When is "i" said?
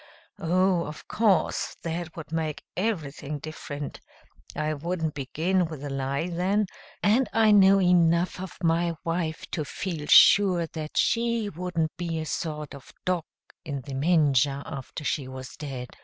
4.55-4.73, 7.33-7.51